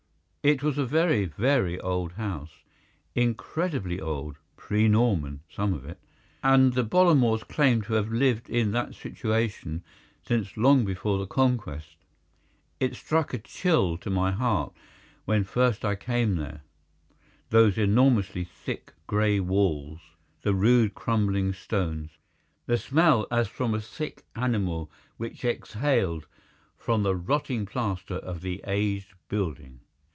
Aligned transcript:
It 0.43 0.63
was 0.63 0.79
a 0.79 0.87
very, 0.87 1.25
very 1.25 1.79
old 1.79 2.13
house, 2.13 2.49
incredibly 3.13 3.99
old—pre 4.01 4.87
Norman, 4.87 5.41
some 5.47 5.71
of 5.71 5.85
it—and 5.85 6.73
the 6.73 6.83
Bollamores 6.83 7.43
claimed 7.47 7.83
to 7.83 7.93
have 7.93 8.11
lived 8.11 8.49
in 8.49 8.71
that 8.71 8.95
situation 8.95 9.83
since 10.23 10.57
long 10.57 10.83
before 10.83 11.19
the 11.19 11.27
Conquest. 11.27 11.95
It 12.79 12.95
struck 12.95 13.35
a 13.35 13.37
chill 13.37 13.97
to 13.99 14.09
my 14.09 14.31
heart 14.31 14.73
when 15.25 15.43
first 15.43 15.85
I 15.85 15.93
came 15.93 16.37
there, 16.37 16.63
those 17.51 17.77
enormously 17.77 18.43
thick 18.43 18.93
grey 19.05 19.39
walls, 19.39 19.99
the 20.41 20.55
rude 20.55 20.95
crumbling 20.95 21.53
stones, 21.53 22.17
the 22.65 22.79
smell 22.79 23.27
as 23.29 23.47
from 23.47 23.75
a 23.75 23.79
sick 23.79 24.23
animal 24.35 24.89
which 25.17 25.45
exhaled 25.45 26.25
from 26.79 27.03
the 27.03 27.15
rotting 27.15 27.67
plaster 27.67 28.15
of 28.15 28.41
the 28.41 28.63
aged 28.65 29.13
building. 29.29 29.81